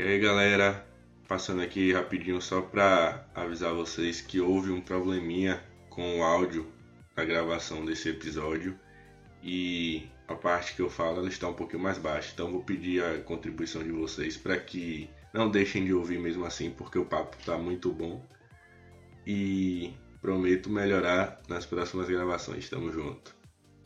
[0.00, 0.82] E aí galera,
[1.28, 6.72] passando aqui rapidinho só para avisar vocês que houve um probleminha com o áudio
[7.14, 8.80] da gravação desse episódio
[9.42, 12.30] e a parte que eu falo ela está um pouquinho mais baixa.
[12.32, 16.70] Então vou pedir a contribuição de vocês para que não deixem de ouvir mesmo assim,
[16.70, 18.24] porque o papo está muito bom.
[19.26, 19.92] E
[20.22, 22.70] prometo melhorar nas próximas gravações.
[22.70, 23.36] Tamo junto.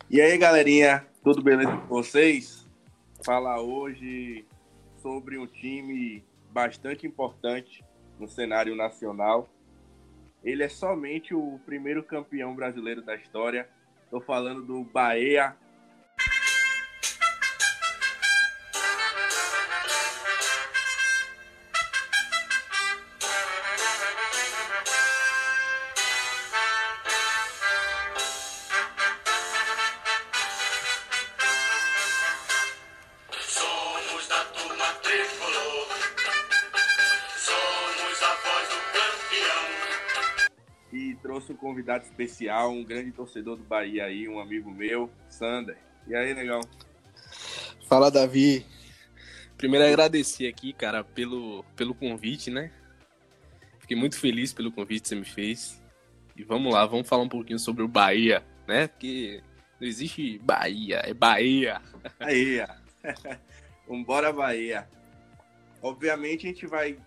[0.08, 2.64] E aí, galerinha, tudo beleza com vocês?
[3.24, 4.46] Falar hoje
[5.04, 7.84] sobre um time bastante importante
[8.18, 9.50] no cenário nacional.
[10.42, 13.68] Ele é somente o primeiro campeão brasileiro da história.
[14.04, 15.54] Estou falando do Bahia
[41.64, 45.78] convidado especial, um grande torcedor do Bahia aí, um amigo meu, Sander.
[46.06, 46.60] E aí, negão?
[47.88, 48.66] Fala, Davi.
[49.56, 52.70] Primeiro agradecer aqui, cara, pelo, pelo convite, né?
[53.78, 55.82] Fiquei muito feliz pelo convite que você me fez.
[56.36, 58.88] E vamos lá, vamos falar um pouquinho sobre o Bahia, né?
[58.88, 59.42] Porque
[59.80, 61.80] não existe Bahia, é Bahia.
[62.20, 62.76] Bahia.
[63.88, 64.86] Vambora, Bahia.
[65.80, 66.98] Obviamente a gente vai.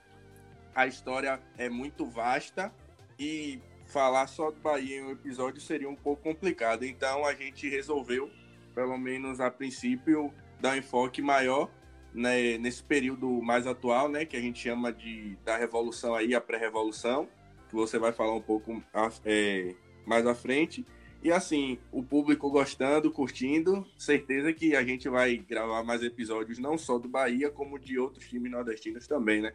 [0.73, 2.73] A história é muito vasta
[3.19, 6.83] e falar só do Bahia em um episódio seria um pouco complicado.
[6.83, 8.29] Então a gente resolveu,
[8.75, 11.69] pelo menos a princípio, dar um enfoque maior
[12.13, 16.41] né, nesse período mais atual, né, que a gente chama de da revolução aí, a
[16.41, 17.27] pré-revolução,
[17.69, 18.81] que você vai falar um pouco
[19.25, 20.85] é, mais à frente.
[21.23, 26.77] E assim, o público gostando, curtindo, certeza que a gente vai gravar mais episódios não
[26.77, 29.53] só do Bahia, como de outros times nordestinos também, né?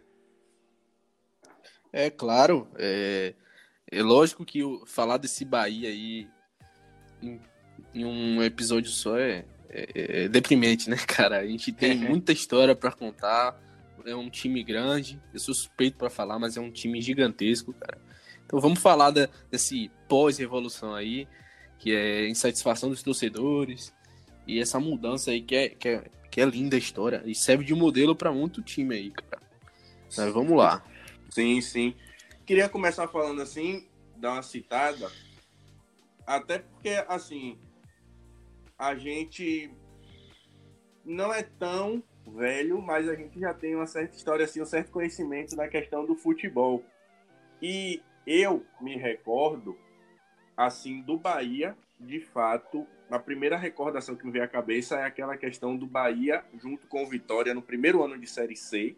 [1.92, 3.34] É claro, é,
[3.91, 6.28] é lógico que falar desse Bahia aí
[7.22, 7.41] em,
[7.94, 11.38] em um episódio só é, é, é, deprimente, né, cara?
[11.38, 13.60] A gente tem muita história para contar.
[14.04, 17.98] É um time grande, eu sou suspeito para falar, mas é um time gigantesco, cara.
[18.44, 21.28] Então vamos falar da, desse pós-revolução aí,
[21.78, 23.94] que é insatisfação dos torcedores
[24.47, 27.65] e essa mudança aí que é, que é, que é linda a história e serve
[27.65, 29.42] de modelo para muito time aí, cara.
[30.16, 30.84] Mas vamos lá.
[31.31, 31.94] Sim, sim.
[32.44, 35.10] Queria começar falando assim, dar uma citada,
[36.26, 37.58] até porque, assim,
[38.76, 39.70] a gente
[41.04, 44.91] não é tão velho, mas a gente já tem uma certa história, assim, um certo
[44.91, 46.84] conhecimento na questão do futebol.
[47.60, 49.76] E eu me recordo,
[50.56, 55.36] assim, do Bahia, de fato, a primeira recordação que me veio à cabeça é aquela
[55.36, 58.97] questão do Bahia junto com o Vitória no primeiro ano de Série C,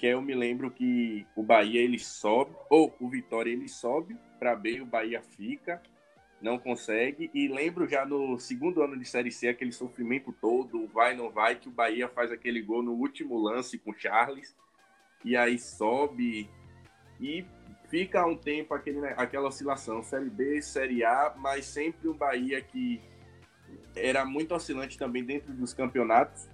[0.00, 4.56] que eu me lembro que o Bahia ele sobe, ou o Vitória ele sobe para
[4.56, 5.82] B, o Bahia fica,
[6.40, 7.30] não consegue.
[7.34, 11.56] E lembro já no segundo ano de Série C, aquele sofrimento todo, vai, não vai,
[11.56, 14.56] que o Bahia faz aquele gol no último lance com o Charles,
[15.22, 16.48] e aí sobe
[17.20, 17.44] e
[17.90, 22.62] fica um tempo aquele, né, aquela oscilação, Série B, Série A, mas sempre um Bahia
[22.62, 23.02] que
[23.94, 26.48] era muito oscilante também dentro dos campeonatos.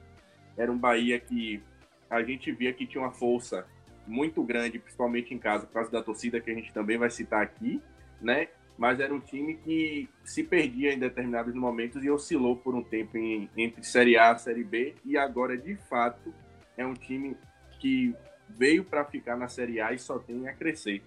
[0.56, 1.62] Era um Bahia que
[2.08, 3.66] a gente via que tinha uma força
[4.06, 7.42] muito grande, principalmente em casa, por causa da torcida que a gente também vai citar
[7.42, 7.80] aqui,
[8.20, 8.48] né?
[8.78, 13.16] Mas era um time que se perdia em determinados momentos e oscilou por um tempo
[13.16, 16.32] em, entre Série A Série B, e agora, de fato,
[16.76, 17.36] é um time
[17.80, 18.14] que
[18.48, 21.02] veio para ficar na Série A e só tem a crescer.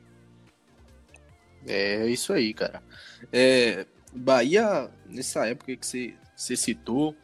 [1.67, 2.81] É isso aí, cara.
[3.31, 5.85] É, Bahia, nessa época que
[6.35, 7.15] você citou,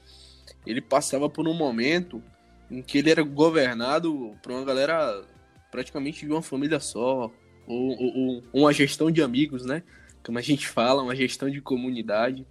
[0.65, 2.21] ele passava por um momento
[2.69, 5.23] em que ele era governado por uma galera
[5.71, 7.31] praticamente de uma família só,
[7.67, 9.83] ou, ou, ou, uma gestão de amigos, né?
[10.23, 12.45] Como a gente fala, uma gestão de comunidade.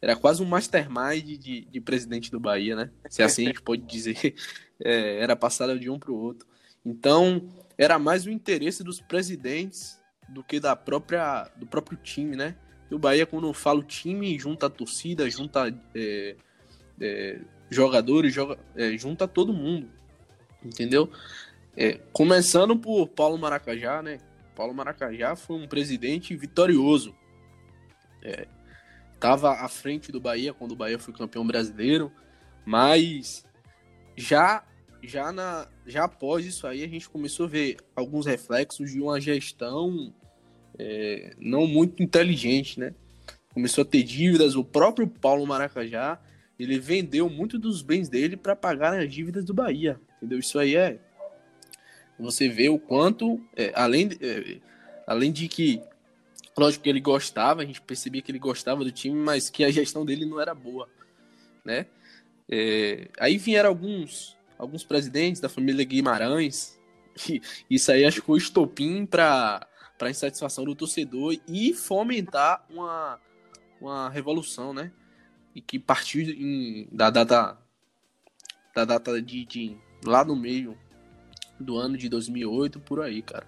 [0.00, 2.90] Era quase um mastermind de, de presidente do Bahia, né?
[3.08, 4.34] Se assim a gente pode dizer.
[4.78, 6.46] É, era passada de um para o outro.
[6.84, 7.48] Então,
[7.78, 9.98] era mais o interesse dos presidentes
[10.28, 12.56] do que da própria, do próprio time, né?
[12.90, 16.36] E o Bahia, quando fala o time, junta a torcida, junta é,
[17.00, 17.40] é,
[17.70, 19.88] jogadores, joga, é, junta todo mundo,
[20.64, 21.10] entendeu?
[21.76, 24.18] É, começando por Paulo Maracajá, né?
[24.54, 27.14] Paulo Maracajá foi um presidente vitorioso.
[28.22, 28.48] É,
[29.20, 32.10] tava à frente do Bahia quando o Bahia foi campeão brasileiro,
[32.64, 33.44] mas
[34.16, 34.64] já
[35.02, 39.20] já na já após isso aí a gente começou a ver alguns reflexos de uma
[39.20, 40.12] gestão
[40.78, 42.94] é, não muito inteligente, né?
[43.52, 44.56] Começou a ter dívidas.
[44.56, 46.20] O próprio Paulo Maracajá
[46.58, 50.38] ele vendeu muito dos bens dele para pagar as dívidas do Bahia, entendeu?
[50.38, 50.98] Isso aí é
[52.18, 54.58] você vê o quanto, é, além, é,
[55.06, 55.82] além de que,
[56.56, 59.70] lógico que ele gostava, a gente percebia que ele gostava do time, mas que a
[59.70, 60.88] gestão dele não era boa,
[61.64, 61.86] né?
[62.48, 66.78] É, aí vieram alguns, alguns presidentes da família Guimarães,
[67.28, 69.66] e isso aí acho que foi estopim para
[70.00, 73.20] a insatisfação do torcedor e fomentar uma,
[73.80, 74.90] uma revolução, né?
[75.56, 77.58] E que partiu em, da data
[78.74, 79.74] da data de, de
[80.04, 80.76] lá no meio
[81.58, 83.46] do ano de 2008, por aí, cara.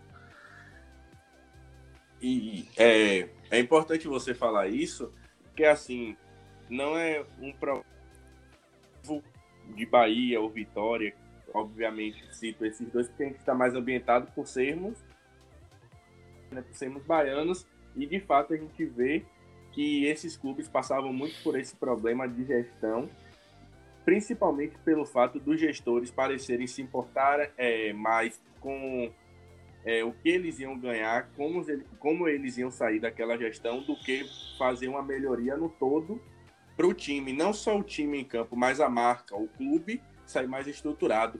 [2.22, 5.12] E é, é importante você falar isso,
[5.42, 6.16] porque assim,
[6.70, 7.84] não é um problema
[9.76, 11.14] de Bahia ou Vitória,
[11.52, 14.98] obviamente cito esses dois porque a gente está mais ambientado por sermos,
[16.50, 19.26] né, por sermos baianos, e de fato a gente vê
[19.78, 23.08] que esses clubes passavam muito por esse problema de gestão
[24.04, 29.08] principalmente pelo fato dos gestores parecerem se importar é, mais com
[29.84, 31.64] é, o que eles iam ganhar, como,
[32.00, 34.24] como eles iam sair daquela gestão, do que
[34.58, 36.20] fazer uma melhoria no todo
[36.76, 40.48] para o time, não só o time em campo, mas a marca, o clube sair
[40.48, 41.38] mais estruturado.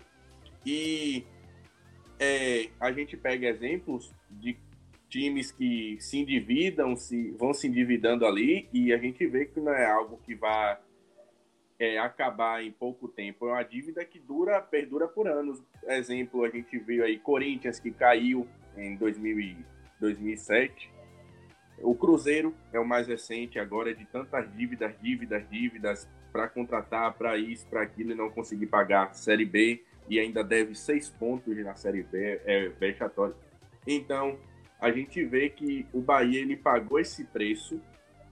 [0.64, 1.26] E
[2.20, 4.56] é, a gente pega exemplos de
[5.08, 9.72] times que se endividam, se, vão se endividando ali, e a gente vê que não
[9.72, 10.78] é algo que vai
[11.78, 13.49] é, acabar em pouco tempo.
[13.49, 15.62] É uma dívida que dura, perdura por anos.
[15.84, 18.46] Exemplo, a gente viu aí Corinthians que caiu
[18.76, 19.56] em 2000 e
[20.00, 20.90] 2007.
[21.81, 27.37] O Cruzeiro é o mais recente agora de tantas dívidas, dívidas, dívidas para contratar, para
[27.38, 31.75] isso, para aquilo e não conseguir pagar Série B e ainda deve seis pontos na
[31.76, 33.37] Série B, é vexatório.
[33.87, 34.38] Então,
[34.80, 37.80] a gente vê que o Bahia ele pagou esse preço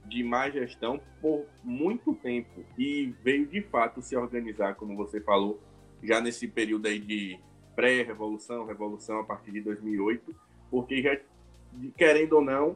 [0.05, 2.63] de má gestão por muito tempo.
[2.77, 5.61] E veio de fato se organizar, como você falou,
[6.01, 7.39] já nesse período aí de
[7.75, 10.33] pré-revolução, revolução a partir de 2008,
[10.71, 11.19] porque já,
[11.97, 12.75] querendo ou não,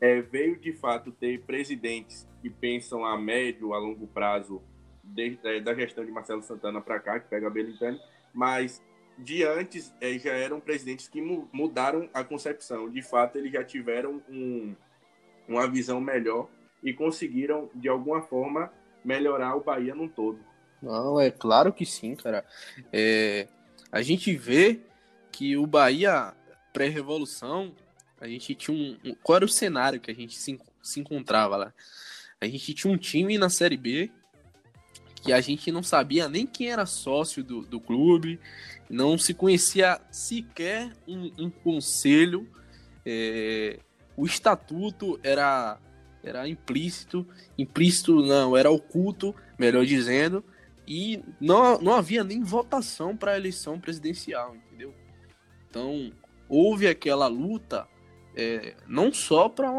[0.00, 4.62] é, veio de fato ter presidentes que pensam a médio, a longo prazo
[5.02, 8.00] de, é, da gestão de Marcelo Santana para cá, que pega a Belintani,
[8.32, 8.82] mas
[9.22, 12.90] de antes é, já eram presidentes que mu mudaram a concepção.
[12.90, 14.74] De fato, eles já tiveram um,
[15.48, 16.48] uma visão melhor
[16.82, 18.72] e conseguiram, de alguma forma,
[19.04, 20.38] melhorar o Bahia num todo.
[20.82, 22.44] Não, é claro que sim, cara.
[22.92, 23.46] É,
[23.92, 24.80] a gente vê
[25.30, 26.34] que o Bahia
[26.72, 27.74] pré-revolução,
[28.20, 31.56] a gente tinha um, um, Qual era o cenário que a gente se, se encontrava
[31.56, 31.74] lá?
[32.40, 34.10] A gente tinha um time na Série B
[35.22, 38.40] que a gente não sabia nem quem era sócio do, do clube,
[38.88, 42.48] não se conhecia sequer um, um conselho.
[43.04, 43.78] É,
[44.16, 45.78] o estatuto era
[46.22, 47.26] era implícito,
[47.56, 50.44] implícito não, era oculto, melhor dizendo,
[50.86, 54.94] e não, não havia nem votação para a eleição presidencial, entendeu?
[55.68, 56.12] Então,
[56.48, 57.88] houve aquela luta
[58.36, 59.70] é, não só para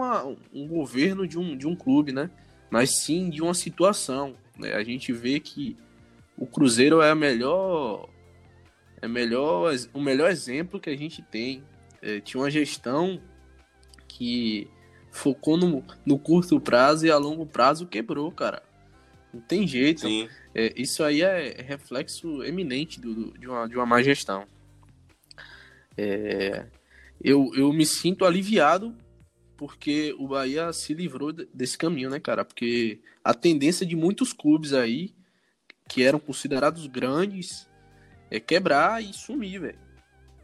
[0.54, 2.30] um governo de um, de um clube, né?
[2.70, 4.36] Mas sim de uma situação.
[4.62, 4.74] Né?
[4.74, 5.76] A gente vê que
[6.38, 8.10] o Cruzeiro é a melhor,
[9.02, 11.64] é melhor, o melhor exemplo que a gente tem.
[12.02, 13.22] É, tinha uma gestão
[14.08, 14.68] que
[15.12, 18.64] focou no, no curto prazo e a longo prazo quebrou, cara.
[19.34, 20.08] Não tem jeito.
[20.54, 24.46] É, isso aí é reflexo eminente do, do, de, uma, de uma má gestão.
[25.98, 26.66] É,
[27.24, 28.96] eu, eu me sinto aliviado
[29.56, 32.44] porque o Bahia se livrou desse caminho, né, cara?
[32.44, 35.14] Porque a tendência de muitos clubes aí,
[35.88, 37.68] que eram considerados grandes,
[38.30, 39.80] é quebrar e sumir, velho.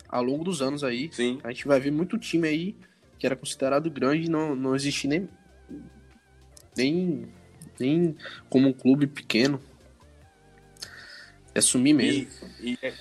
[0.09, 1.09] Ao longo dos anos aí.
[1.11, 1.39] Sim.
[1.43, 2.75] A gente vai ver muito time aí
[3.17, 5.27] que era considerado grande, não, não existe nem,
[6.75, 7.27] nem,
[7.79, 8.17] nem
[8.49, 9.59] como um clube pequeno.
[11.53, 12.27] É sumir mesmo.
[12.59, 12.93] E, e, é,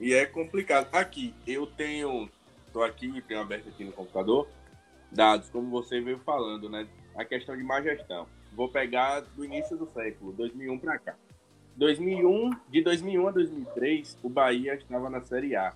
[0.00, 0.88] e é complicado.
[0.92, 2.28] Aqui, eu tenho.
[2.72, 4.48] Tô aqui, tenho aberto aqui no computador,
[5.10, 6.86] dados, como você veio falando, né?
[7.14, 8.26] A questão de má gestão.
[8.56, 11.14] Vou pegar do início do século, 2001 para cá.
[11.76, 15.74] 2001, de 2001 a 2003, o Bahia estava na Série A.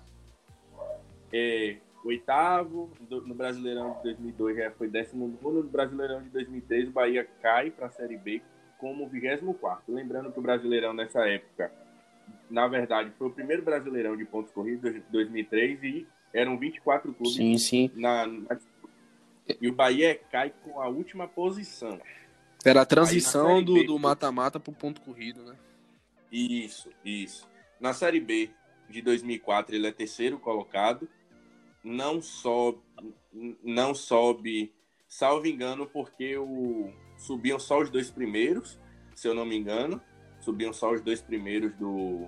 [1.31, 6.91] É, oitavo, no Brasileirão de 2002 já foi décimo nono, no Brasileirão de 2003 o
[6.91, 8.41] Bahia cai para a Série B
[8.79, 11.71] como 24 Lembrando que o Brasileirão nessa época,
[12.49, 17.35] na verdade, foi o primeiro Brasileirão de pontos corridos de 2003 e eram 24 clubes
[17.35, 17.91] sim, sim.
[17.95, 18.57] Na, na,
[19.61, 21.99] e o Bahia cai com a última posição.
[22.63, 25.55] Era a transição do mata-mata para o ponto corrido, né?
[26.31, 27.47] Isso, isso.
[27.79, 28.49] Na Série B
[28.89, 31.07] de 2004 ele é terceiro colocado
[31.83, 32.79] não sobe,
[33.63, 34.71] não sobe,
[35.07, 38.79] salvo engano, porque o, subiam só os dois primeiros,
[39.15, 40.01] se eu não me engano,
[40.39, 42.27] subiam só os dois primeiros do,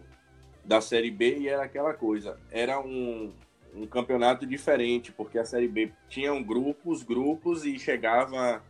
[0.65, 3.33] da Série B e era aquela coisa, era um,
[3.73, 8.63] um campeonato diferente, porque a Série B tinha grupos, grupos e chegava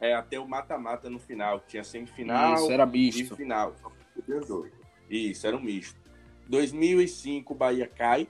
[0.00, 1.60] é, até o mata-mata no final.
[1.66, 3.36] Tinha semifinal Isso, era e misto.
[3.36, 3.74] final.
[4.16, 4.72] Os dois.
[5.08, 6.00] Isso, era um misto.
[6.48, 8.28] 2005, o Bahia cai.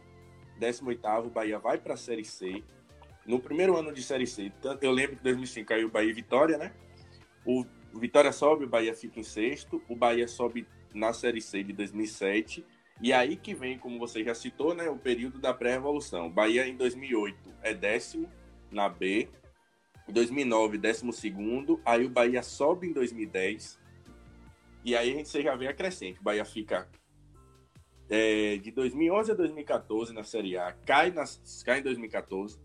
[0.61, 2.64] 18º, o Bahia vai para a Série C.
[3.26, 6.14] No primeiro ano de Série C, eu lembro que em 2005 caiu o Bahia e
[6.14, 6.73] Vitória, né?
[7.44, 9.82] O Vitória sobe, o Bahia fica em sexto.
[9.88, 12.64] O Bahia sobe na Série C de 2007.
[13.00, 16.30] E aí que vem, como você já citou, né, o período da pré-revolução.
[16.30, 18.30] Bahia em 2008 é décimo
[18.70, 19.28] na B.
[20.08, 21.80] Em 2009, décimo segundo.
[21.84, 23.78] Aí o Bahia sobe em 2010.
[24.84, 26.20] E aí a gente já vê a crescente.
[26.20, 26.88] O Bahia fica
[28.08, 31.25] é, de 2011 a 2014 na Série A, cai, na,
[31.64, 32.58] cai em 2014,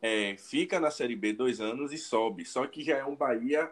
[0.00, 2.44] é, fica na Série B dois anos e sobe.
[2.44, 3.70] Só que já é um Bahia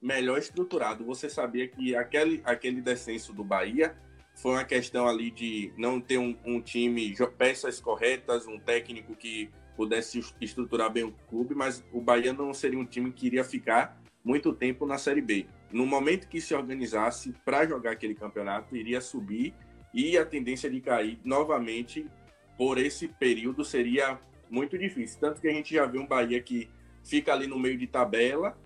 [0.00, 1.04] melhor estruturado.
[1.04, 3.96] Você sabia que aquele, aquele descenso do Bahia
[4.36, 9.50] foi uma questão ali de não ter um, um time, peças corretas, um técnico que
[9.76, 13.44] pudesse est- estruturar bem o clube, mas o Bahia não seria um time que iria
[13.44, 15.46] ficar muito tempo na Série B.
[15.70, 19.54] No momento que se organizasse para jogar aquele campeonato, iria subir
[19.92, 22.06] e a tendência de cair novamente
[22.56, 25.20] por esse período seria muito difícil.
[25.20, 26.70] Tanto que a gente já vê um Bahia que
[27.02, 28.56] fica ali no meio de tabela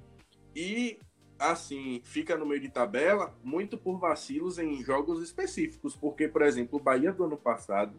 [0.54, 0.98] e,
[1.38, 5.96] assim, fica no meio de tabela muito por vacilos em jogos específicos.
[5.96, 7.94] Porque, por exemplo, o Bahia do ano passado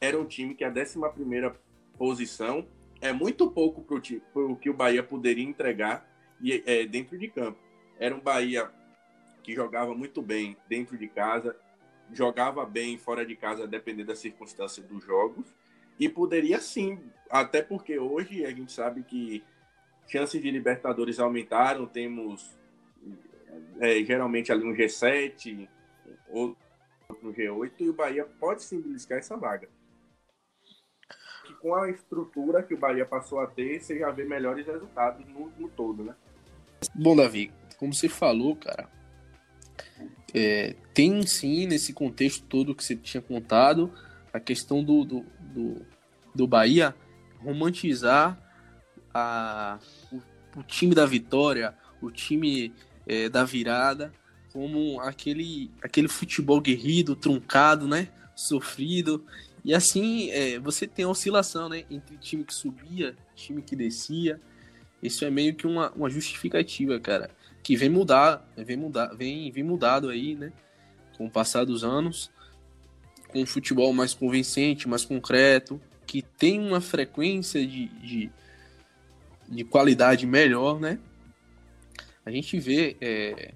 [0.00, 0.98] era um time que a 11
[1.96, 2.66] posição
[3.00, 6.08] é muito pouco para o que o Bahia poderia entregar
[6.40, 7.58] e, é, dentro de campo.
[7.98, 8.70] Era um Bahia
[9.42, 11.56] que jogava muito bem dentro de casa,
[12.12, 15.46] jogava bem fora de casa, dependendo da circunstância dos jogos,
[15.98, 16.98] e poderia sim,
[17.30, 19.42] até porque hoje a gente sabe que
[20.06, 22.56] chances de Libertadores aumentaram, temos
[23.80, 25.68] é, geralmente ali um G7,
[26.28, 26.56] outro
[27.22, 29.68] no G8, e o Bahia pode sim beliscar essa vaga.
[31.46, 35.26] Que com a estrutura que o Bahia passou a ter, você já vê melhores resultados
[35.28, 36.14] no, no todo, né?
[36.94, 38.88] Bom, Davi, como você falou, cara,
[40.34, 43.92] é, tem sim nesse contexto todo que você tinha contado
[44.32, 45.86] a questão do, do, do,
[46.34, 46.94] do Bahia
[47.38, 48.38] romantizar
[49.14, 49.78] a,
[50.12, 50.20] o,
[50.58, 52.72] o time da vitória, o time
[53.06, 54.12] é, da virada,
[54.52, 58.08] como aquele, aquele futebol guerrido, truncado, né?
[58.34, 59.24] Sofrido.
[59.66, 61.84] E assim é, você tem oscilação né?
[61.90, 64.40] entre time que subia, time que descia.
[65.02, 67.30] Isso é meio que uma, uma justificativa, cara,
[67.64, 70.52] que vem mudar, vem mudar, vem, vem mudado aí, né?
[71.18, 72.30] Com o passar dos anos,
[73.26, 78.30] com um futebol mais convincente, mais concreto, que tem uma frequência de, de,
[79.48, 80.96] de qualidade melhor, né?
[82.24, 83.52] A gente vê é,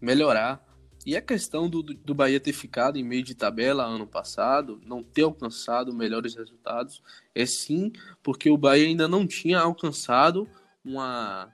[0.00, 0.60] melhorar.
[1.04, 5.02] E a questão do, do Bahia ter ficado em meio de tabela ano passado, não
[5.02, 7.02] ter alcançado melhores resultados,
[7.34, 7.92] é sim
[8.22, 10.48] porque o Bahia ainda não tinha alcançado
[10.84, 11.52] uma,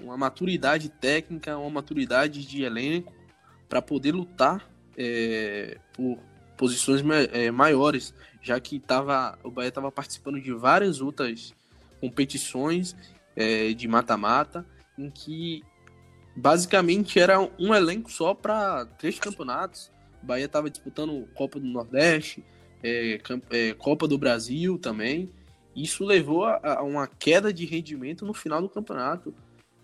[0.00, 3.14] uma maturidade técnica, uma maturidade de elenco
[3.68, 6.18] para poder lutar é, por
[6.56, 7.02] posições
[7.32, 8.12] é, maiores,
[8.42, 11.54] já que tava, o Bahia estava participando de várias outras
[12.00, 12.96] competições
[13.36, 14.66] é, de mata-mata,
[14.98, 15.62] em que
[16.34, 19.90] basicamente era um elenco só para três campeonatos.
[20.22, 22.44] Bahia estava disputando Copa do Nordeste,
[22.82, 23.18] é,
[23.78, 25.30] Copa do Brasil também.
[25.74, 29.34] Isso levou a, a, uma queda de rendimento no final do campeonato.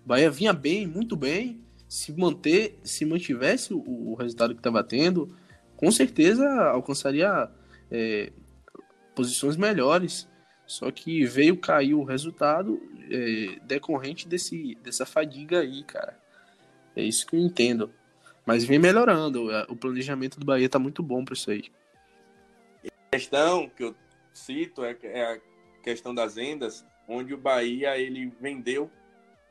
[0.05, 1.61] Bahia vinha bem, muito bem.
[1.89, 5.35] Se manter, se mantivesse o, o resultado que estava tendo,
[5.77, 7.49] com certeza alcançaria
[7.91, 8.33] é,
[9.15, 10.29] posições melhores.
[10.67, 16.19] Só que veio cair o resultado é, decorrente desse, dessa fadiga aí, cara.
[16.97, 17.93] É isso que eu entendo.
[18.47, 19.49] Mas vem melhorando.
[19.69, 21.65] O planejamento do Bahia tá muito bom para isso aí.
[22.85, 23.95] A questão que eu
[24.33, 25.41] cito é, é a
[25.83, 28.91] questão das vendas, onde o Bahia ele vendeu,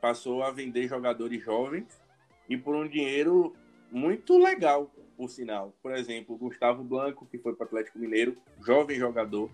[0.00, 2.00] passou a vender jogadores jovens
[2.48, 3.54] e por um dinheiro
[3.90, 5.74] muito legal, por sinal.
[5.82, 9.50] Por exemplo, Gustavo Blanco, que foi para Atlético Mineiro, jovem jogador.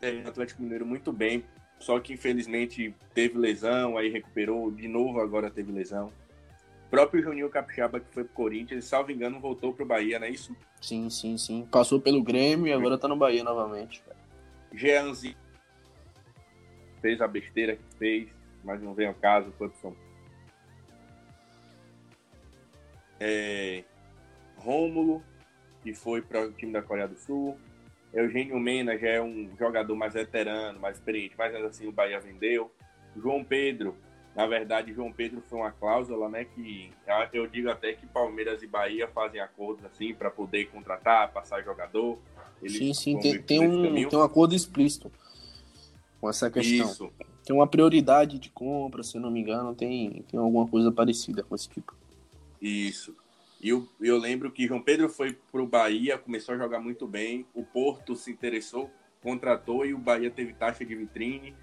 [0.00, 1.44] É, Atlético Mineiro muito bem,
[1.82, 6.12] só que infelizmente teve lesão, aí recuperou, de novo agora teve lesão.
[6.86, 10.30] O próprio Juninho Capixaba, que foi pro Corinthians, salvo engano, voltou pro Bahia, não é
[10.30, 10.54] isso?
[10.80, 11.66] Sim, sim, sim.
[11.70, 14.02] Passou pelo Grêmio e agora tá no Bahia novamente.
[14.72, 15.36] Jeanzinho
[17.00, 18.28] fez a besteira que fez,
[18.62, 19.96] mas não vem ao caso, foi pro São
[23.18, 23.84] é,
[24.56, 25.22] Rômulo,
[25.82, 27.56] que foi para o time da Coreia do Sul.
[28.12, 32.70] Eugênio Mena já é um jogador mais veterano, mais experiente, mas assim o Bahia vendeu.
[33.16, 33.96] João Pedro,
[34.34, 36.44] na verdade, João Pedro foi uma cláusula, né?
[36.44, 36.90] Que
[37.32, 42.18] eu digo até que Palmeiras e Bahia fazem acordos assim para poder contratar, passar jogador.
[42.62, 44.08] Eles sim, sim, tem, tem um, caminho.
[44.08, 45.10] tem um acordo explícito
[46.20, 46.86] com essa questão.
[46.86, 47.12] Isso.
[47.44, 51.42] Tem uma prioridade de compra, se eu não me engano, tem, tem alguma coisa parecida
[51.42, 51.94] com esse tipo.
[52.60, 53.14] Isso.
[53.62, 57.46] E eu, eu lembro que João Pedro foi pro Bahia, começou a jogar muito bem.
[57.54, 58.90] O Porto se interessou,
[59.22, 61.54] contratou e o Bahia teve taxa de vitrine.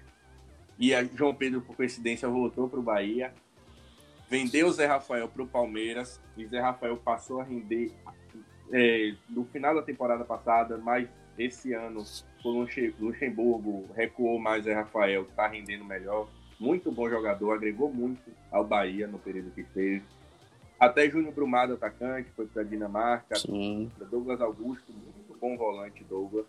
[0.78, 3.34] E a João Pedro, por coincidência, voltou pro Bahia.
[4.30, 6.18] Vendeu o Zé Rafael pro Palmeiras.
[6.38, 7.92] E Zé Rafael passou a render
[8.72, 11.06] é, no final da temporada passada, mas
[11.38, 12.02] esse ano
[12.42, 16.30] o Luxe- Luxemburgo recuou mais Zé Rafael, tá rendendo melhor.
[16.58, 20.02] Muito bom jogador, agregou muito ao Bahia no período que esteve.
[20.80, 23.36] Até Júnior Brumado, atacante, foi para Dinamarca.
[23.36, 23.92] Sim.
[24.10, 26.46] Douglas Augusto, muito bom volante, Douglas.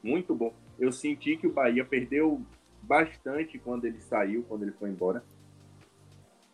[0.00, 0.54] Muito bom.
[0.78, 2.40] Eu senti que o Bahia perdeu
[2.80, 5.24] bastante quando ele saiu, quando ele foi embora.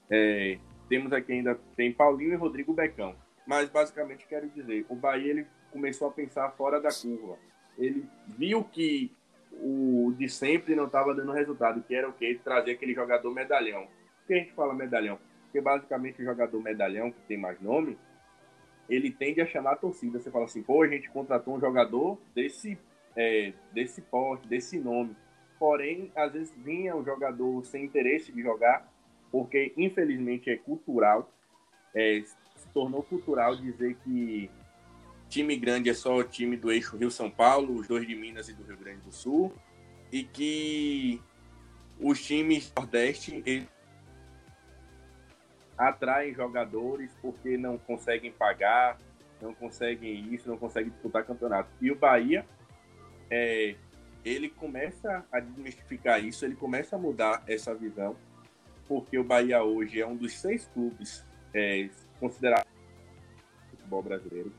[0.09, 3.14] É, temos aqui ainda, tem Paulinho e Rodrigo Becão.
[3.47, 7.37] Mas basicamente quero dizer, o Bahia ele começou a pensar fora da curva.
[7.76, 9.12] Ele viu que
[9.52, 12.40] o de sempre não estava dando resultado, que era o quê?
[12.42, 13.83] Trazer aquele jogador medalhão.
[13.83, 15.19] Por que a gente fala medalhão?
[15.52, 17.99] Porque basicamente o jogador medalhão, que tem mais nome,
[18.88, 20.18] ele tende a chamar a torcida.
[20.18, 22.78] Você fala assim, pô, a gente contratou um jogador desse,
[23.14, 25.14] é, desse porte, desse nome.
[25.59, 28.90] Porém, às vezes vinha um jogador sem interesse de jogar,
[29.30, 31.30] porque infelizmente é cultural.
[31.94, 32.23] É,
[32.56, 34.50] se tornou cultural dizer que
[35.28, 38.54] time grande é só o time do eixo Rio-São Paulo, os dois de Minas e
[38.54, 39.52] do Rio Grande do Sul,
[40.11, 41.21] e que
[42.00, 43.68] os times Nordeste eles
[45.76, 48.98] atraem jogadores porque não conseguem pagar,
[49.40, 51.68] não conseguem isso, não conseguem disputar campeonato.
[51.80, 52.46] E o Bahia,
[53.30, 53.74] é,
[54.24, 58.16] ele começa a desmistificar isso, ele começa a mudar essa visão,
[58.86, 61.88] porque o Bahia hoje é um dos seis clubes é,
[62.20, 62.70] considerados
[63.70, 64.52] futebol brasileiro.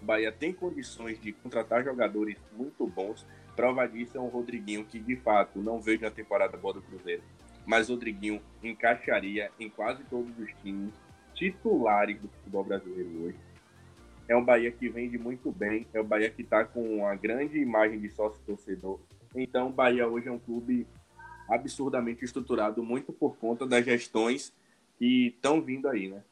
[0.00, 3.26] O Bahia tem condições de contratar jogadores muito bons.
[3.56, 7.22] Prova disso é um Rodriguinho que, de fato, não vejo na temporada boa do Cruzeiro.
[7.66, 10.94] Mas o Rodriguinho encaixaria em quase todos os times
[11.34, 13.36] titulares do futebol brasileiro hoje.
[14.28, 15.86] É um Bahia que vende muito bem.
[15.92, 18.98] É um Bahia que está com uma grande imagem de sócio-torcedor.
[19.34, 20.86] Então, o Bahia hoje é um clube
[21.48, 24.52] absurdamente estruturado, muito por conta das gestões
[24.98, 26.22] que estão vindo aí, né?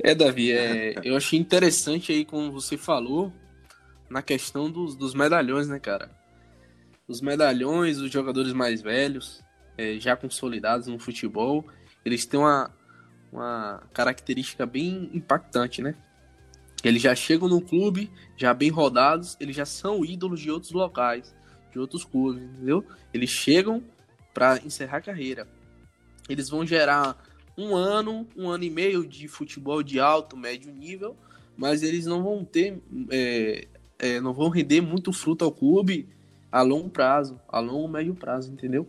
[0.00, 3.32] É, Davi, é, eu achei interessante aí como você falou
[4.08, 6.10] na questão dos, dos medalhões, né, cara?
[7.06, 9.42] Os medalhões, os jogadores mais velhos,
[9.78, 11.64] é, já consolidados no futebol,
[12.04, 12.70] eles têm uma,
[13.32, 15.94] uma característica bem impactante, né?
[16.82, 21.34] Eles já chegam no clube, já bem rodados, eles já são ídolos de outros locais,
[21.72, 22.84] de outros clubes, entendeu?
[23.12, 23.82] Eles chegam
[24.32, 25.48] para encerrar a carreira.
[26.28, 27.16] Eles vão gerar
[27.56, 31.16] um ano, um ano e meio de futebol de alto, médio nível,
[31.56, 33.66] mas eles não vão ter, é,
[33.98, 36.08] é, não vão render muito fruto ao clube
[36.50, 38.88] a longo prazo, a longo médio prazo, entendeu?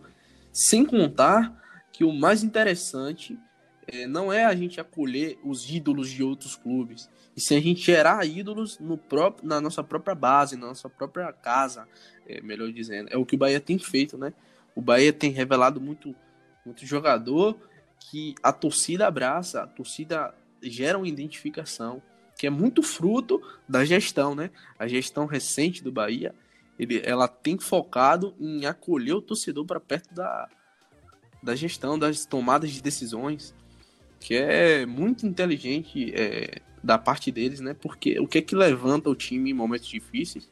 [0.52, 1.56] Sem contar
[1.92, 3.38] que o mais interessante
[3.88, 7.82] é, não é a gente acolher os ídolos de outros clubes, e sim a gente
[7.82, 11.88] gerar ídolos no próprio, na nossa própria base, na nossa própria casa,
[12.28, 13.10] é, melhor dizendo.
[13.12, 14.34] É o que o Bahia tem feito, né?
[14.76, 16.16] O Bahia tem revelado muito,
[16.66, 17.58] muito jogador
[18.00, 22.02] que a torcida abraça, a torcida gera uma identificação,
[22.38, 24.50] que é muito fruto da gestão, né?
[24.78, 26.34] A gestão recente do Bahia,
[26.80, 30.48] ele, ela tem focado em acolher o torcedor para perto da,
[31.44, 33.54] da gestão, das tomadas de decisões,
[34.20, 37.74] que é muito inteligente é, da parte deles, né?
[37.74, 40.50] Porque o que é que levanta o time em momentos difíceis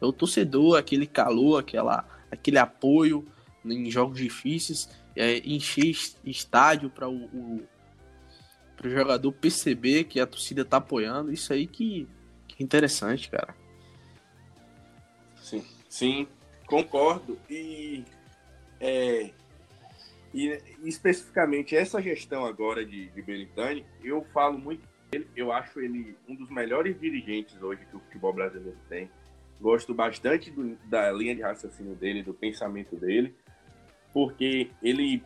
[0.00, 3.24] é o torcedor, aquele calor, aquela, aquele apoio
[3.64, 10.78] em jogos difíceis, é, encher estádio para o, o jogador perceber que a torcida tá
[10.78, 11.32] apoiando.
[11.32, 12.08] Isso aí que,
[12.46, 13.54] que é interessante, cara.
[15.88, 16.28] Sim,
[16.66, 17.38] concordo.
[17.48, 18.04] E,
[18.80, 19.30] é,
[20.32, 26.16] e especificamente essa gestão agora de, de Belitani, eu falo muito dele, eu acho ele
[26.28, 29.10] um dos melhores dirigentes hoje que o futebol brasileiro tem.
[29.60, 33.34] Gosto bastante do, da linha de raciocínio dele, do pensamento dele,
[34.12, 35.22] porque ele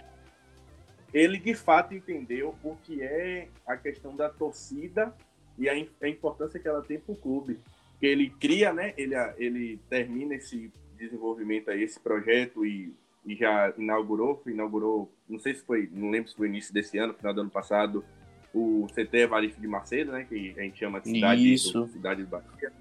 [1.13, 5.15] ele de fato entendeu o que é a questão da torcida
[5.59, 7.61] e a, a importância que ela tem para o clube.
[8.03, 8.93] Que ele cria, né?
[8.97, 12.93] Ele, ele termina esse desenvolvimento aí, esse projeto e,
[13.25, 17.15] e já inaugurou, inaugurou, não sei se foi, não lembro se foi início desse ano,
[17.15, 18.05] final do ano passado,
[18.53, 20.25] o CT Evaristo de Macedo, né?
[20.25, 21.73] Que a gente chama de cidade, Isso.
[21.73, 22.73] do, cidade de Bahia.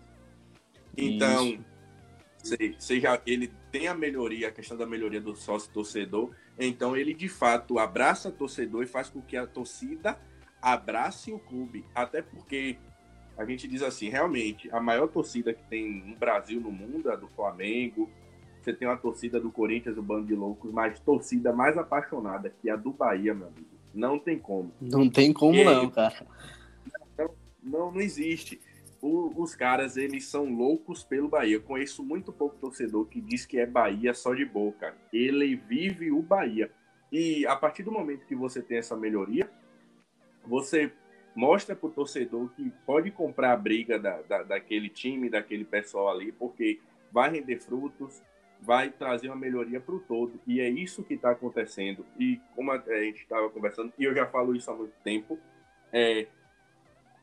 [0.97, 1.63] Então,
[2.79, 7.29] seja ele tem a melhoria, a questão da melhoria do sócio torcedor, então ele de
[7.29, 10.19] fato abraça o torcedor e faz com que a torcida
[10.60, 12.77] abrace o clube, até porque
[13.38, 17.13] a gente diz assim, realmente, a maior torcida que tem no Brasil, no mundo, é
[17.13, 18.10] a do Flamengo.
[18.62, 22.70] Você tem uma torcida do Corinthians, o Bando de Loucos, mas torcida mais apaixonada que
[22.70, 23.67] a do Bahia, meu amigo.
[23.94, 24.72] Não tem como.
[24.80, 26.26] Não tem como e não, cara.
[27.17, 27.30] Não,
[27.62, 28.62] não, não existe.
[29.02, 31.56] O, os caras, eles são loucos pelo Bahia.
[31.56, 34.96] Eu conheço muito pouco torcedor que diz que é Bahia só de boca.
[35.12, 36.72] Ele vive o Bahia.
[37.12, 39.50] E a partir do momento que você tem essa melhoria,
[40.46, 40.94] você
[41.36, 46.10] mostra para o torcedor que pode comprar a briga da, da, daquele time, daquele pessoal
[46.10, 46.80] ali, porque
[47.12, 48.22] vai render frutos,
[48.62, 50.39] vai trazer uma melhoria para o todo.
[50.46, 52.06] E é isso que está acontecendo.
[52.20, 55.39] E como a, gente estava conversando, e eu já falo isso há muito tempo,
[55.91, 56.28] é,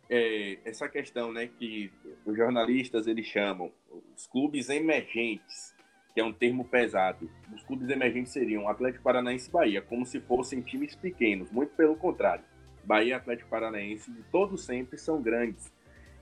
[0.09, 1.93] é, essa questão né, que
[2.25, 3.71] os jornalistas eles chamam
[4.17, 5.75] os clubes emergentes,
[6.15, 7.31] que é um termo pesado.
[7.55, 11.95] Os clubes emergentes seriam Atlético Paranaense e Bahia, como se fossem times pequenos, muito pelo
[11.95, 12.45] contrário
[12.89, 15.71] Bahia Atlético Paranaense, de todo sempre, são grandes.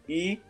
[0.08, 0.40] E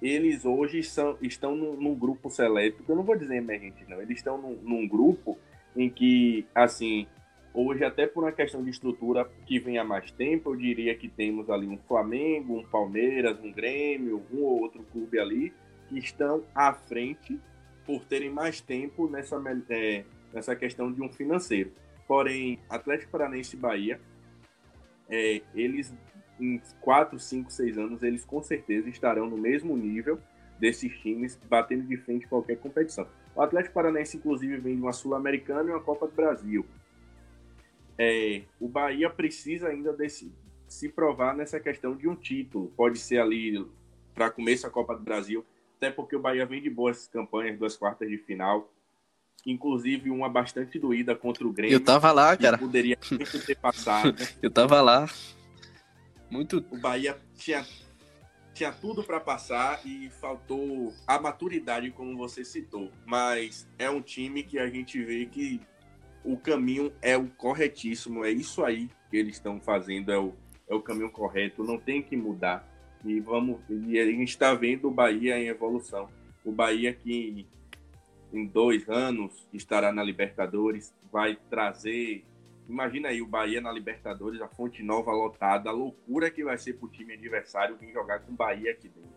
[0.00, 4.00] eles hoje são, estão num, num grupo seleto, eu não vou dizer emergente, não.
[4.00, 5.38] Eles estão num, num, grupo
[5.76, 7.06] em que, assim,
[7.52, 11.06] hoje, até por uma questão de estrutura que vem há mais tempo, eu diria que
[11.06, 15.52] temos ali um Flamengo, um Palmeiras, um Grêmio, um ou outro clube ali,
[15.90, 17.38] que estão à frente
[17.84, 19.36] por terem mais tempo nessa,
[19.68, 21.72] é, nessa questão de um financeiro.
[22.08, 24.00] Porém, Atlético Paranaense e Bahia
[25.08, 25.94] é, eles
[26.38, 30.18] em 4, 5, 6 anos, eles com certeza estarão no mesmo nível
[30.58, 33.06] desses times, batendo de frente qualquer competição.
[33.34, 36.64] O Atlético Paranaense, inclusive, vem de uma Sul-Americana e uma Copa do Brasil.
[37.98, 40.32] É, o Bahia precisa ainda desse,
[40.66, 42.72] se provar nessa questão de um título.
[42.76, 43.66] Pode ser ali
[44.14, 45.44] para começo da Copa do Brasil,
[45.76, 48.70] até porque o Bahia vem de boas campanhas, duas quartas de final
[49.46, 51.74] inclusive uma bastante doída contra o Grêmio.
[51.74, 52.58] Eu tava lá, cara.
[52.58, 54.14] Poderia muito ter passado.
[54.42, 55.08] Eu tava lá.
[56.28, 56.64] Muito.
[56.70, 57.64] O Bahia tinha,
[58.52, 62.90] tinha tudo para passar e faltou a maturidade, como você citou.
[63.06, 65.60] Mas é um time que a gente vê que
[66.24, 68.24] o caminho é o corretíssimo.
[68.24, 70.34] É isso aí que eles estão fazendo, é o,
[70.68, 71.62] é o caminho correto.
[71.62, 72.68] Não tem que mudar.
[73.04, 73.60] E vamos.
[73.70, 76.08] E a gente está vendo o Bahia em evolução.
[76.44, 77.46] O Bahia que
[78.38, 82.24] em dois anos estará na Libertadores, vai trazer.
[82.68, 86.74] Imagina aí o Bahia na Libertadores, a Fonte Nova lotada, a loucura que vai ser
[86.74, 89.10] para o time adversário vir jogar com o Bahia aqui dentro.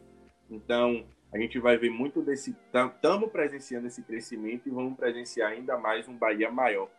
[0.49, 2.55] Então, a gente vai ver muito desse.
[2.73, 6.89] Estamos presenciando esse crescimento e vamos presenciar ainda mais um Bahia maior.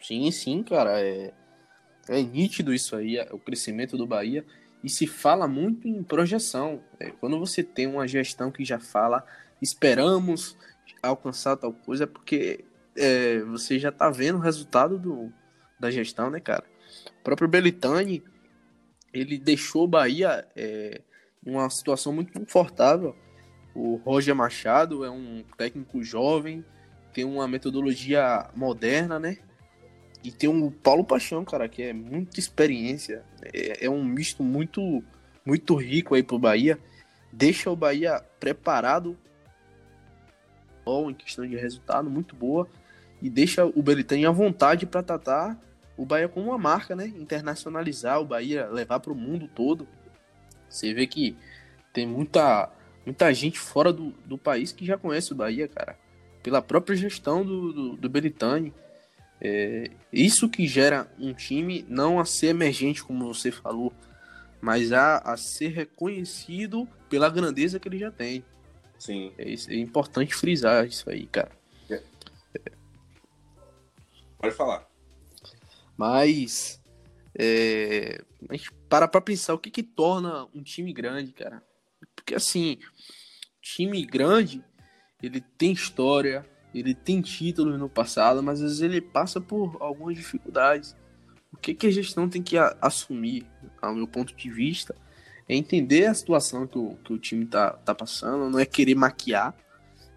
[0.00, 1.00] Sim, sim, cara.
[1.00, 1.32] É,
[2.08, 4.44] é nítido isso aí, o crescimento do Bahia.
[4.82, 6.82] E se fala muito em projeção.
[6.98, 9.26] É, quando você tem uma gestão que já fala
[9.60, 10.56] esperamos
[11.02, 12.64] alcançar tal coisa, é porque
[12.96, 15.32] é, você já tá vendo o resultado do,
[15.78, 16.64] da gestão, né, cara?
[17.20, 18.22] O próprio Belitani,
[19.12, 21.00] ele deixou o Bahia é,
[21.44, 23.16] uma situação muito confortável.
[23.74, 26.64] O Roger Machado é um técnico jovem,
[27.12, 29.38] tem uma metodologia moderna, né?
[30.22, 33.24] E tem o Paulo Paixão, cara, que é muita experiência.
[33.42, 35.02] É, é um misto muito,
[35.46, 36.78] muito rico aí pro Bahia.
[37.32, 39.16] Deixa o Bahia preparado
[40.86, 42.68] em questão de resultado, muito boa.
[43.22, 45.58] E deixa o Belitani à vontade para tratar
[45.96, 47.06] o Bahia como uma marca, né?
[47.06, 49.86] Internacionalizar o Bahia, levar para o mundo todo.
[50.68, 51.36] Você vê que
[51.92, 52.70] tem muita,
[53.04, 55.98] muita gente fora do, do país que já conhece o Bahia, cara.
[56.42, 58.72] Pela própria gestão do, do, do Belitani.
[59.42, 63.92] É, isso que gera um time não a ser emergente, como você falou,
[64.60, 68.44] mas a, a ser reconhecido pela grandeza que ele já tem.
[69.00, 69.32] Sim.
[69.38, 71.50] É, é importante frisar isso aí, cara.
[71.88, 72.02] É.
[74.38, 74.86] Pode falar.
[75.96, 76.80] Mas
[77.34, 81.62] é, a gente para pra pensar o que que torna um time grande, cara.
[82.14, 82.78] Porque assim,
[83.62, 84.62] time grande,
[85.22, 90.14] ele tem história, ele tem títulos no passado, mas às vezes ele passa por algumas
[90.14, 90.94] dificuldades.
[91.50, 93.46] O que, que a gestão tem que assumir,
[93.80, 94.94] ao meu ponto de vista,
[95.50, 98.94] é entender a situação que o, que o time tá, tá passando, não é querer
[98.94, 99.52] maquiar,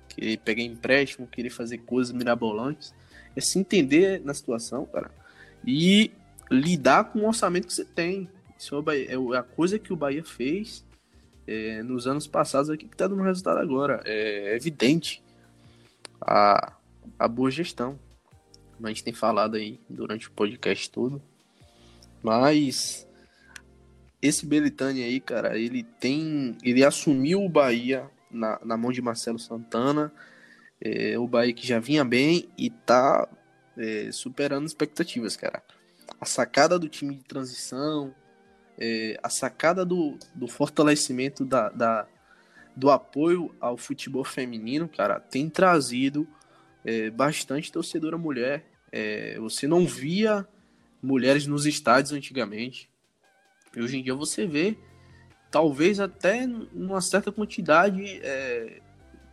[0.07, 2.93] querer pegar empréstimo, querer fazer coisas mirabolantes.
[3.35, 5.09] É se entender na situação, cara,
[5.65, 6.11] e
[6.51, 8.29] lidar com o orçamento que você tem.
[8.55, 10.85] Isso é, é a coisa que o Bahia fez
[11.47, 14.03] é, nos anos passados aqui que tá dando resultado agora.
[14.05, 15.23] É evidente
[16.21, 16.73] a,
[17.17, 17.97] a boa gestão.
[18.83, 21.19] A gente tem falado aí durante o podcast todo.
[22.21, 23.07] Mas
[24.23, 26.57] esse Belitani aí, cara, ele tem.
[26.63, 30.13] Ele assumiu o Bahia na, na mão de Marcelo Santana.
[30.81, 33.27] É, o Bahia que já vinha bem e tá
[33.77, 35.61] é, superando expectativas, cara.
[36.21, 38.15] A sacada do time de transição,
[38.79, 42.07] é, a sacada do, do fortalecimento da, da,
[42.77, 46.25] do apoio ao futebol feminino, cara, tem trazido
[46.85, 48.65] é, bastante torcedora mulher.
[48.89, 50.47] É, você não via
[51.01, 52.89] mulheres nos estádios antigamente.
[53.75, 54.77] E hoje em dia você vê,
[55.49, 58.79] talvez até numa certa quantidade é,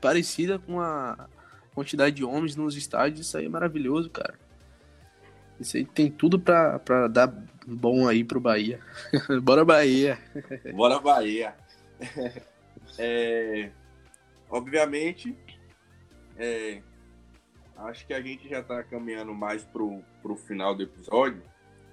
[0.01, 1.29] parecida com a
[1.75, 3.27] quantidade de homens nos estádios.
[3.27, 4.39] Isso aí é maravilhoso, cara.
[5.59, 7.29] Isso aí tem tudo pra, pra dar
[7.67, 8.81] bom aí pro Bahia.
[9.43, 10.19] Bora Bahia!
[10.75, 11.55] Bora Bahia!
[12.99, 13.71] É,
[14.51, 15.35] obviamente,
[16.37, 16.83] é,
[17.77, 21.43] acho que a gente já está caminhando mais pro, pro final do episódio.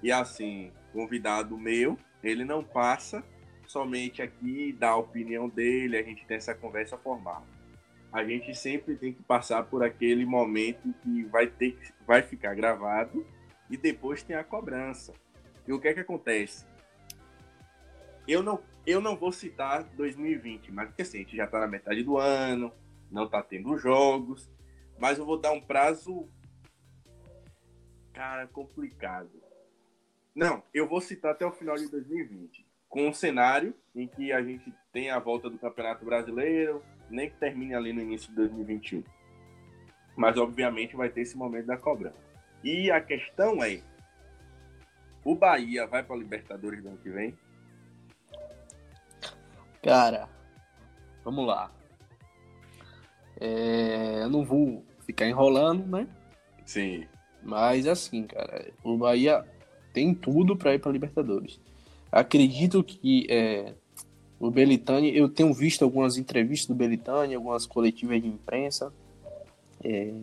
[0.01, 1.97] E assim, convidado meu,
[2.29, 3.23] ele não passa
[3.67, 7.45] somente aqui dá a opinião dele, a gente tem essa conversa formal.
[8.11, 13.27] A gente sempre tem que passar por aquele momento que vai ter vai ficar gravado
[13.69, 15.13] e depois tem a cobrança.
[15.67, 16.65] E o que é que acontece?
[18.27, 21.67] Eu não eu não vou citar 2020, mas porque assim, a gente já está na
[21.67, 22.71] metade do ano,
[23.11, 24.49] não está tendo jogos,
[24.97, 26.29] mas eu vou dar um prazo
[28.13, 29.46] cara complicado.
[30.37, 34.39] Não, eu vou citar até o final de 2020, com um cenário em que a
[34.39, 39.03] gente tem a volta do Campeonato Brasileiro, nem que termine ali no início de 2021.
[40.15, 42.19] Mas obviamente vai ter esse momento da cobrança.
[42.63, 43.81] E a questão é:
[45.25, 47.35] o Bahia vai para a Libertadores do ano que vem?
[49.81, 50.29] Cara,
[51.23, 51.71] vamos lá.
[53.39, 56.07] É, eu não vou ficar enrolando, né?
[56.63, 57.07] Sim.
[57.41, 59.43] Mas assim, cara, o Bahia
[59.97, 61.59] tem tudo para ir para Libertadores.
[62.11, 63.73] Acredito que é,
[64.39, 68.93] o Belitani, eu tenho visto algumas entrevistas do Belitani, algumas coletivas de imprensa.
[69.83, 70.13] É,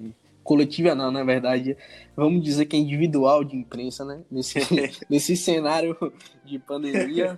[0.45, 1.77] coletiva não, na verdade,
[2.15, 4.23] vamos dizer que é individual de imprensa, né?
[4.31, 4.61] Nesse,
[5.11, 5.97] nesse cenário
[6.45, 7.37] de pandemia,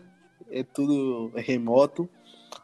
[0.51, 2.07] é tudo remoto,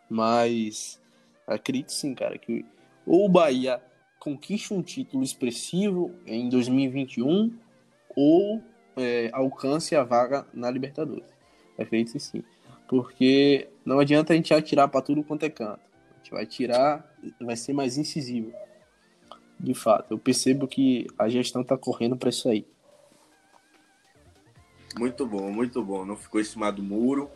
[0.07, 1.01] mas
[1.47, 2.63] acredito sim, cara, que
[3.07, 3.81] ou o Bahia
[4.21, 7.57] conquiste um título expressivo em 2021
[8.15, 8.63] ou
[8.97, 11.25] é, alcance a vaga na Libertadores.
[11.79, 12.45] Acredito sim,
[12.89, 15.81] porque não adianta a gente atirar para tudo quanto é canto.
[15.81, 18.53] A gente vai tirar, vai ser mais incisivo.
[19.59, 22.67] De fato, eu percebo que a gestão está correndo para isso aí.
[24.99, 26.05] Muito bom, muito bom.
[26.05, 27.31] Não ficou em cima do muro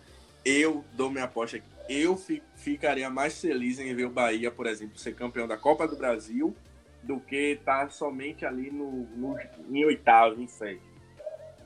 [0.46, 1.66] eu dou minha aposta aqui.
[1.88, 2.16] Eu
[2.54, 6.54] ficaria mais feliz em ver o Bahia, por exemplo, ser campeão da Copa do Brasil
[7.02, 9.36] do que estar tá somente ali no, no,
[9.70, 10.95] em oitavo, em sétimo.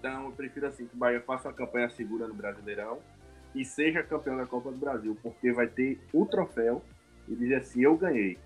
[0.00, 3.00] Então, eu prefiro assim que o Bahia faça uma campanha segura no Brasileirão
[3.54, 6.82] e seja campeão da Copa do Brasil, porque vai ter o troféu
[7.28, 8.38] e dizer assim: eu ganhei.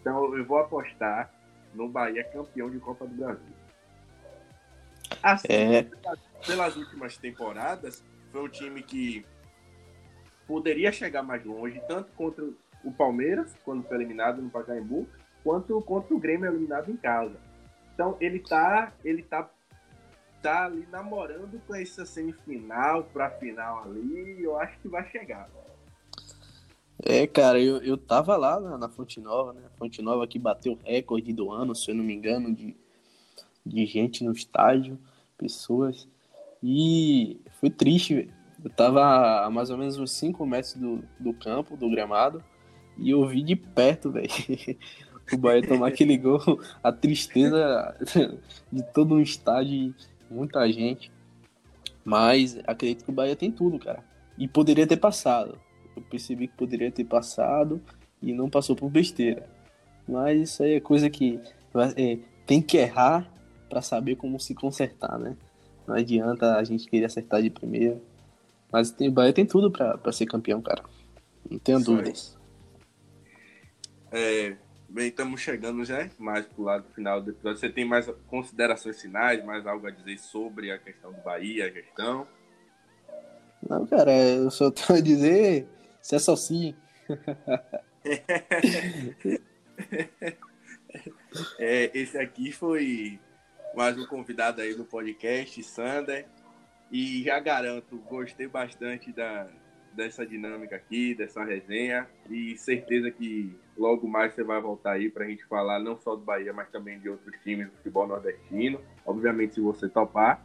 [0.00, 1.34] Então, eu vou apostar
[1.74, 3.52] no Bahia campeão de Copa do Brasil.
[5.20, 5.86] Assim, é...
[6.46, 9.26] pelas últimas temporadas, foi um time que
[10.46, 12.44] poderia chegar mais longe, tanto contra
[12.84, 15.08] o Palmeiras, quando foi eliminado no Pacaembu,
[15.42, 17.36] quanto contra o Grêmio eliminado em casa.
[17.94, 19.48] Então ele tá, ele tá,
[20.42, 25.48] tá ali namorando com essa semifinal para final ali, eu acho que vai chegar.
[27.04, 29.62] É, cara, eu, eu tava lá na, na Fonte Nova, né?
[29.78, 32.76] Fonte Nova que bateu recorde do ano, se eu não me engano, de,
[33.64, 34.98] de gente no estádio,
[35.36, 36.08] pessoas.
[36.62, 41.34] E foi triste, velho eu tava a mais ou menos uns 5 metros do, do
[41.34, 42.42] campo, do gramado,
[42.96, 44.28] e eu vi de perto, velho.
[45.32, 46.40] o Bahia tomar aquele gol,
[46.82, 47.96] a tristeza
[48.70, 49.94] de todo um estádio,
[50.32, 51.12] muita gente.
[52.04, 54.02] Mas acredito que o Bahia tem tudo, cara.
[54.36, 55.58] E poderia ter passado.
[55.96, 57.80] Eu percebi que poderia ter passado
[58.20, 59.48] e não passou por besteira.
[60.08, 61.40] Mas isso aí é coisa que
[61.96, 63.30] é, tem que errar
[63.68, 65.36] para saber como se consertar, né?
[65.86, 68.00] Não adianta a gente querer acertar de primeira.
[68.70, 70.82] Mas tem, o Bahia tem tudo para ser campeão, cara.
[71.48, 72.38] Não tenho Isso dúvidas.
[74.10, 74.56] É,
[74.92, 77.58] bem, estamos chegando já mais pro lado final do episódio.
[77.58, 81.70] Você tem mais considerações finais, mais algo a dizer sobre a questão do Bahia, a
[81.70, 82.26] gestão?
[83.68, 85.66] Não, cara, eu só tenho a dizer
[86.00, 86.76] se associe.
[91.58, 93.18] é, esse aqui foi
[93.74, 96.26] mais um convidado aí do podcast, Sander.
[96.90, 99.48] E já garanto, gostei bastante da,
[99.94, 102.06] dessa dinâmica aqui, dessa resenha.
[102.30, 106.14] E certeza que logo mais você vai voltar aí para a gente falar não só
[106.14, 108.80] do Bahia, mas também de outros times do futebol nordestino.
[109.04, 110.44] Obviamente, se você topar.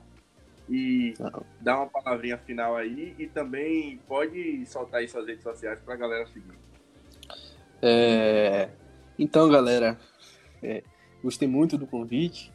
[0.70, 1.14] E
[1.62, 5.98] dar uma palavrinha final aí e também pode soltar aí suas redes sociais para a
[5.98, 6.60] galera seguir.
[7.82, 8.70] É...
[9.18, 9.98] Então, galera,
[10.62, 10.84] é...
[11.24, 12.52] gostei muito do convite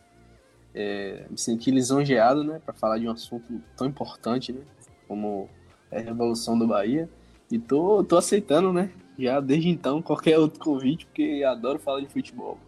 [0.74, 4.62] é, me senti lisonjeado, né, para falar de um assunto tão importante, né,
[5.06, 5.48] como
[5.92, 7.08] é revolução do Bahia.
[7.50, 8.90] E tô, tô aceitando, né?
[9.18, 12.58] Já desde então, qualquer outro convite, porque adoro falar de futebol.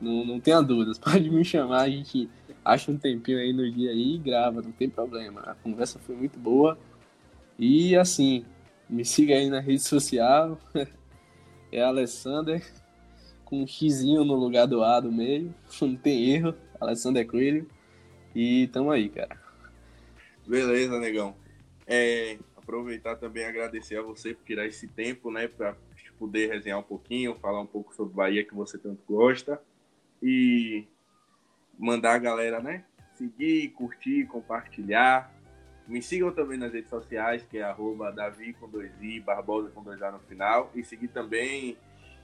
[0.00, 2.28] Não, não tenha dúvidas, pode me chamar, a gente
[2.62, 5.40] acha um tempinho aí no dia aí e grava, não tem problema.
[5.40, 6.78] A conversa foi muito boa.
[7.58, 8.44] E assim,
[8.88, 10.58] me siga aí na rede social.
[11.72, 12.62] é Alessander,
[13.44, 15.54] com um xizinho no lugar do A do meio.
[15.80, 16.54] Não tem erro.
[16.80, 17.68] Alessander Coelho.
[18.34, 19.38] E tamo aí, cara.
[20.46, 21.34] Beleza, negão.
[21.86, 25.76] É, aproveitar também agradecer a você por tirar esse tempo, né, para
[26.18, 29.60] poder resenhar um pouquinho, falar um pouco sobre Bahia que você tanto gosta
[30.22, 30.86] e
[31.78, 35.32] mandar a galera, né, seguir, curtir, compartilhar.
[35.86, 39.82] Me sigam também nas redes sociais, que é arroba Davi com dois i, Barbosa com
[39.82, 40.70] dois A no final.
[40.74, 41.76] E seguir também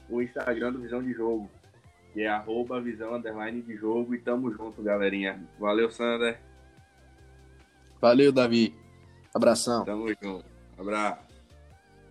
[0.09, 1.51] o Instagram do Visão de Jogo,
[2.14, 4.14] que é arroba Visão Underline de Jogo.
[4.14, 5.38] E tamo junto, galerinha.
[5.59, 6.40] Valeu, Sander.
[8.01, 8.75] Valeu, Davi.
[9.35, 9.85] Abração.
[9.85, 10.45] Tamo junto.
[10.79, 11.31] Abraço.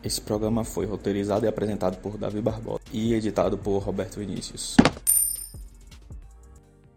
[0.04, 4.78] Esse programa foi roteirizado e apresentado por Davi Barbosa e editado por Roberto Vinícius.